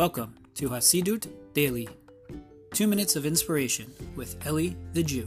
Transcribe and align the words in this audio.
Welcome 0.00 0.34
to 0.54 0.70
Hasidut 0.70 1.28
Daily, 1.52 1.86
two 2.72 2.86
minutes 2.86 3.16
of 3.16 3.26
inspiration 3.26 3.92
with 4.16 4.34
Eli 4.46 4.70
the 4.94 5.02
Jew. 5.02 5.26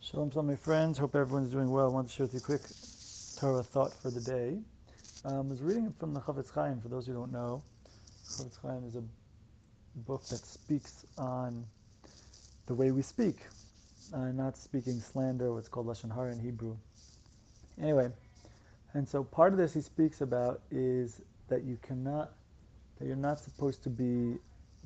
Shalom, 0.00 0.30
shalom, 0.30 0.46
my 0.46 0.56
friends. 0.56 0.96
Hope 0.96 1.14
everyone's 1.14 1.52
doing 1.52 1.70
well. 1.70 1.84
I 1.84 1.88
want 1.90 2.08
to 2.08 2.14
share 2.14 2.24
with 2.24 2.32
you 2.32 2.38
a 2.38 2.42
quick 2.42 2.62
Torah 3.38 3.62
thought 3.62 3.92
for 4.00 4.10
the 4.10 4.22
day. 4.22 4.56
Um, 5.26 5.48
I 5.48 5.50
was 5.50 5.60
reading 5.60 5.92
from 6.00 6.14
the 6.14 6.20
Chofetz 6.20 6.50
Chaim. 6.54 6.80
For 6.80 6.88
those 6.88 7.06
who 7.06 7.12
don't 7.12 7.30
know, 7.30 7.62
Chofetz 8.26 8.58
Chaim 8.62 8.84
is 8.86 8.94
a 8.94 9.02
book 10.06 10.24
that 10.28 10.46
speaks 10.46 11.04
on 11.18 11.62
the 12.68 12.74
way 12.74 12.90
we 12.90 13.02
speak, 13.02 13.40
uh, 14.14 14.32
not 14.32 14.56
speaking 14.56 14.98
slander, 14.98 15.52
what's 15.52 15.68
called 15.68 15.88
lashon 15.88 16.10
hara 16.10 16.32
in 16.32 16.40
Hebrew. 16.40 16.74
Anyway, 17.78 18.08
and 18.96 19.06
so 19.06 19.22
part 19.22 19.52
of 19.52 19.58
this 19.58 19.74
he 19.74 19.82
speaks 19.82 20.22
about 20.22 20.62
is 20.70 21.20
that 21.48 21.64
you 21.64 21.76
cannot, 21.82 22.32
that 22.98 23.06
you're 23.06 23.14
not 23.14 23.38
supposed 23.38 23.82
to 23.82 23.90
be 23.90 24.38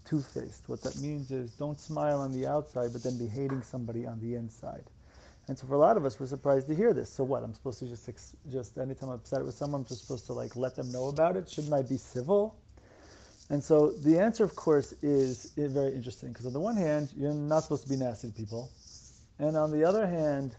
two-faced. 0.04 0.68
What 0.68 0.82
that 0.82 0.96
means 0.96 1.30
is 1.30 1.52
don't 1.52 1.78
smile 1.78 2.20
on 2.20 2.32
the 2.32 2.44
outside, 2.44 2.92
but 2.92 3.04
then 3.04 3.16
be 3.16 3.28
hating 3.28 3.62
somebody 3.62 4.06
on 4.06 4.18
the 4.18 4.34
inside. 4.34 4.82
And 5.46 5.56
so 5.56 5.64
for 5.68 5.74
a 5.74 5.78
lot 5.78 5.96
of 5.96 6.04
us, 6.04 6.18
we're 6.18 6.26
surprised 6.26 6.66
to 6.66 6.74
hear 6.74 6.92
this. 6.92 7.08
So 7.08 7.22
what? 7.22 7.44
I'm 7.44 7.54
supposed 7.54 7.78
to 7.78 7.86
just 7.86 8.10
just 8.50 8.78
anytime 8.78 9.10
I'm 9.10 9.14
upset 9.14 9.44
with 9.44 9.54
someone, 9.54 9.82
I'm 9.82 9.86
just 9.86 10.00
supposed 10.00 10.26
to 10.26 10.32
like 10.32 10.56
let 10.56 10.74
them 10.74 10.90
know 10.90 11.06
about 11.06 11.36
it. 11.36 11.48
Shouldn't 11.48 11.72
I 11.72 11.82
be 11.82 11.96
civil? 11.96 12.56
And 13.48 13.62
so 13.62 13.92
the 13.92 14.18
answer, 14.18 14.42
of 14.42 14.56
course, 14.56 14.92
is, 15.02 15.52
is 15.56 15.72
very 15.72 15.94
interesting 15.94 16.30
because 16.30 16.46
on 16.46 16.52
the 16.52 16.58
one 16.60 16.76
hand, 16.76 17.10
you're 17.16 17.32
not 17.32 17.62
supposed 17.62 17.84
to 17.84 17.88
be 17.88 17.96
nasty 17.96 18.26
to 18.26 18.34
people, 18.34 18.72
and 19.38 19.56
on 19.56 19.70
the 19.70 19.84
other 19.84 20.04
hand, 20.04 20.56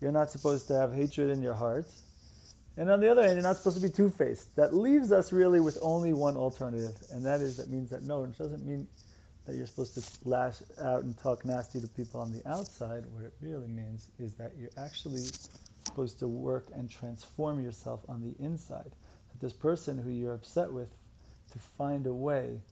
you're 0.00 0.12
not 0.12 0.30
supposed 0.30 0.66
to 0.68 0.74
have 0.74 0.94
hatred 0.94 1.28
in 1.28 1.42
your 1.42 1.54
heart. 1.54 1.86
And 2.80 2.90
on 2.90 2.98
the 2.98 3.10
other 3.10 3.20
hand, 3.22 3.34
you're 3.34 3.42
not 3.42 3.58
supposed 3.58 3.76
to 3.76 3.82
be 3.82 3.90
two-faced. 3.90 4.56
That 4.56 4.74
leaves 4.74 5.12
us 5.12 5.34
really 5.34 5.60
with 5.60 5.76
only 5.82 6.14
one 6.14 6.34
alternative, 6.34 6.96
and 7.10 7.22
that 7.26 7.42
is 7.42 7.58
that 7.58 7.68
means 7.68 7.90
that 7.90 8.04
no, 8.04 8.24
it 8.24 8.38
doesn't 8.38 8.64
mean 8.64 8.88
that 9.44 9.54
you're 9.54 9.66
supposed 9.66 9.96
to 9.96 10.02
lash 10.26 10.54
out 10.80 11.02
and 11.02 11.14
talk 11.18 11.44
nasty 11.44 11.78
to 11.78 11.86
people 11.88 12.22
on 12.22 12.32
the 12.32 12.40
outside. 12.48 13.04
What 13.12 13.26
it 13.26 13.34
really 13.42 13.68
means 13.68 14.08
is 14.18 14.32
that 14.38 14.52
you're 14.58 14.70
actually 14.78 15.26
supposed 15.84 16.20
to 16.20 16.26
work 16.26 16.68
and 16.74 16.90
transform 16.90 17.62
yourself 17.62 18.00
on 18.08 18.22
the 18.22 18.42
inside. 18.42 18.90
That 19.32 19.40
this 19.42 19.52
person 19.52 19.98
who 19.98 20.08
you're 20.08 20.32
upset 20.32 20.72
with, 20.72 20.88
to 21.52 21.58
find 21.76 22.06
a 22.06 22.14
way 22.14 22.62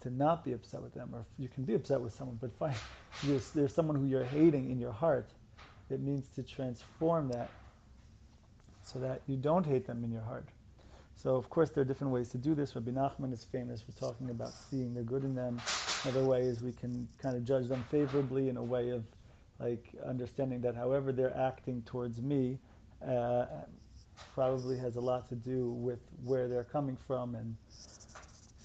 to 0.00 0.08
not 0.08 0.46
be 0.46 0.52
upset 0.52 0.80
with 0.80 0.94
them, 0.94 1.10
or 1.12 1.26
you 1.38 1.48
can 1.48 1.64
be 1.64 1.74
upset 1.74 2.00
with 2.00 2.14
someone, 2.14 2.38
but 2.40 2.58
find 2.58 2.74
there's, 3.22 3.50
there's 3.50 3.74
someone 3.74 3.96
who 3.96 4.06
you're 4.06 4.24
hating 4.24 4.70
in 4.70 4.78
your 4.78 4.92
heart. 4.92 5.28
It 5.90 6.00
means 6.00 6.26
to 6.36 6.42
transform 6.42 7.28
that 7.32 7.50
so 8.90 8.98
that 8.98 9.20
you 9.26 9.36
don't 9.36 9.66
hate 9.66 9.86
them 9.86 10.02
in 10.04 10.10
your 10.10 10.22
heart. 10.22 10.46
So 11.22 11.36
of 11.36 11.50
course 11.50 11.70
there 11.70 11.82
are 11.82 11.84
different 11.84 12.12
ways 12.12 12.28
to 12.30 12.38
do 12.38 12.54
this. 12.54 12.74
Rabbi 12.74 12.92
Nachman 12.92 13.32
is 13.32 13.44
famous 13.50 13.82
for 13.82 13.92
talking 13.92 14.30
about 14.30 14.52
seeing 14.70 14.94
the 14.94 15.02
good 15.02 15.24
in 15.24 15.34
them. 15.34 15.60
Another 16.04 16.24
way 16.24 16.42
is 16.42 16.62
we 16.62 16.72
can 16.72 17.08
kind 17.20 17.36
of 17.36 17.44
judge 17.44 17.68
them 17.68 17.84
favorably 17.90 18.48
in 18.48 18.56
a 18.56 18.62
way 18.62 18.90
of 18.90 19.04
like 19.58 19.92
understanding 20.06 20.60
that 20.60 20.76
however 20.76 21.12
they're 21.12 21.36
acting 21.36 21.82
towards 21.82 22.22
me 22.22 22.58
uh, 23.06 23.46
probably 24.34 24.78
has 24.78 24.96
a 24.96 25.00
lot 25.00 25.28
to 25.28 25.34
do 25.34 25.70
with 25.70 25.98
where 26.24 26.48
they're 26.48 26.64
coming 26.64 26.96
from 27.06 27.34
and 27.34 27.56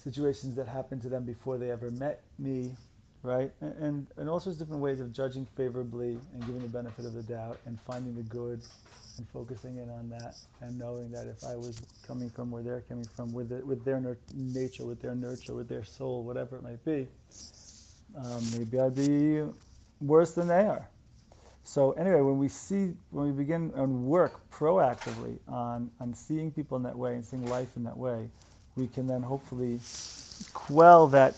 situations 0.04 0.54
that 0.54 0.68
happened 0.68 1.02
to 1.02 1.08
them 1.08 1.24
before 1.24 1.58
they 1.58 1.70
ever 1.70 1.90
met 1.90 2.22
me, 2.38 2.70
right? 3.24 3.50
And, 3.60 4.06
and, 4.16 4.28
all 4.28 4.38
sorts 4.38 4.60
of 4.60 4.66
different 4.66 4.82
ways 4.82 5.00
of 5.00 5.12
judging 5.12 5.46
favorably 5.56 6.18
and 6.32 6.46
giving 6.46 6.60
the 6.60 6.68
benefit 6.68 7.06
of 7.06 7.14
the 7.14 7.22
doubt 7.22 7.58
and 7.66 7.78
finding 7.80 8.14
the 8.14 8.22
good 8.22 8.60
and 9.16 9.26
focusing 9.32 9.78
in 9.78 9.88
on 9.90 10.10
that 10.10 10.36
and 10.60 10.78
knowing 10.78 11.10
that 11.10 11.26
if 11.26 11.42
I 11.42 11.56
was 11.56 11.80
coming 12.06 12.28
from 12.28 12.50
where 12.50 12.62
they're 12.62 12.82
coming 12.82 13.08
from, 13.16 13.32
with 13.32 13.50
it, 13.50 13.66
with 13.66 13.84
their 13.84 14.00
nature, 14.34 14.84
with 14.84 15.00
their 15.00 15.14
nurture, 15.14 15.54
with 15.54 15.68
their 15.68 15.84
soul, 15.84 16.22
whatever 16.22 16.56
it 16.56 16.62
might 16.62 16.84
be, 16.84 17.08
um, 18.16 18.42
maybe 18.56 18.78
I'd 18.78 18.94
be 18.94 19.42
worse 20.00 20.32
than 20.32 20.46
they 20.46 20.66
are. 20.66 20.86
So 21.64 21.92
anyway, 21.92 22.20
when 22.20 22.38
we 22.38 22.48
see, 22.48 22.92
when 23.10 23.26
we 23.26 23.32
begin 23.32 23.72
and 23.74 24.04
work 24.04 24.38
proactively 24.50 25.38
on 25.48 25.90
on 25.98 26.12
seeing 26.12 26.50
people 26.50 26.76
in 26.76 26.82
that 26.82 26.96
way 26.96 27.14
and 27.14 27.24
seeing 27.24 27.46
life 27.46 27.68
in 27.76 27.84
that 27.84 27.96
way, 27.96 28.28
we 28.76 28.86
can 28.86 29.06
then 29.06 29.22
hopefully 29.22 29.80
quell 30.52 31.06
that 31.08 31.34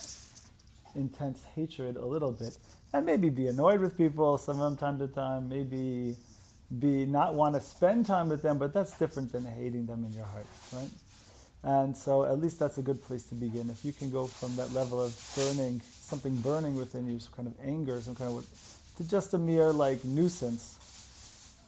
intense 0.97 1.43
hatred 1.55 1.97
a 1.97 2.05
little 2.07 2.33
bit 2.33 2.59
and 2.93 3.07
maybe 3.07 3.31
be 3.31 3.49
annoyed 3.49 3.81
with 3.81 3.97
people 3.97 4.39
them 4.39 4.77
time 4.77 4.99
to 4.99 5.09
time, 5.09 5.49
maybe 5.49 6.17
be 6.81 7.07
not 7.07 7.35
want 7.35 7.55
to 7.55 7.61
spend 7.61 8.07
time 8.07 8.29
with 8.29 8.43
them, 8.43 8.59
but 8.59 8.73
that's 8.75 8.95
different 8.95 9.33
than 9.33 9.45
hating 9.45 9.87
them 9.87 10.05
in 10.05 10.15
your 10.15 10.27
heart, 10.27 10.49
right? 10.73 10.91
And 11.63 11.97
so 11.97 12.25
at 12.25 12.41
least 12.41 12.59
that's 12.59 12.79
a 12.79 12.83
good 12.83 13.03
place 13.03 13.25
to 13.25 13.35
begin. 13.35 13.71
If 13.71 13.85
you 13.85 13.93
can 13.93 14.11
go 14.11 14.29
from 14.29 14.57
that 14.57 14.73
level 14.73 15.01
of 15.01 15.15
burning, 15.35 15.83
something 16.01 16.41
burning 16.41 16.77
within 16.77 17.07
you, 17.09 17.19
some 17.19 17.33
kind 17.35 17.49
of 17.49 17.55
anger, 17.65 18.01
some 18.01 18.15
kind 18.15 18.37
of, 18.37 18.45
to 18.97 19.05
just 19.05 19.35
a 19.35 19.39
mere 19.39 19.73
like 19.73 20.05
nuisance, 20.05 20.79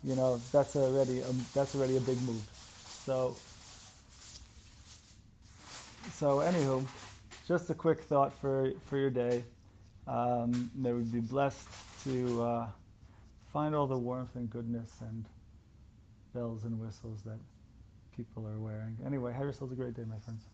you 0.04 0.14
know, 0.14 0.42
that's 0.52 0.76
already 0.76 1.20
a, 1.20 1.34
that's 1.54 1.74
already 1.74 1.96
a 1.96 2.00
big 2.00 2.22
move. 2.22 2.44
So, 3.04 3.38
so 6.10 6.38
anywho, 6.38 6.86
just 7.48 7.70
a 7.70 7.74
quick 7.74 8.02
thought 8.02 8.32
for 8.40 8.72
for 8.86 8.98
your 8.98 9.10
day. 9.10 9.42
Um, 10.06 10.70
would 10.76 11.10
be 11.10 11.20
blessed 11.20 11.66
to. 12.04 12.42
Uh, 12.42 12.66
find 13.52 13.74
all 13.74 13.86
the 13.86 13.96
warmth 13.96 14.34
and 14.34 14.48
goodness 14.50 14.90
and 15.00 15.24
bells 16.34 16.64
and 16.64 16.78
whistles 16.78 17.22
that 17.22 17.38
people 18.16 18.46
are 18.46 18.58
wearing. 18.58 18.96
Anyway, 19.04 19.32
have 19.32 19.42
yourselves 19.42 19.72
a 19.72 19.76
great 19.76 19.94
day, 19.94 20.02
my 20.04 20.18
friends. 20.18 20.44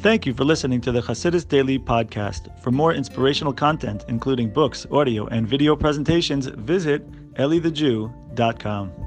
Thank 0.00 0.26
you 0.26 0.34
for 0.34 0.44
listening 0.44 0.80
to 0.82 0.92
the 0.92 1.00
Hasidus 1.00 1.48
Daily 1.48 1.78
Podcast. 1.78 2.56
For 2.62 2.70
more 2.70 2.92
inspirational 2.92 3.52
content, 3.52 4.04
including 4.08 4.50
books, 4.50 4.86
audio, 4.92 5.26
and 5.26 5.48
video 5.48 5.74
presentations, 5.74 6.46
visit 6.46 7.10
elithejew.com. 7.34 9.05